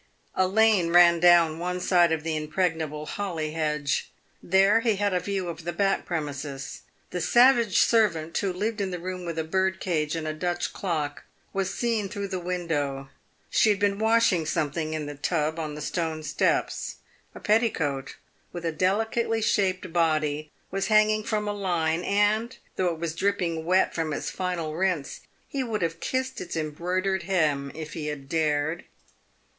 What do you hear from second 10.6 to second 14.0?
clock, was seen through the window. She had been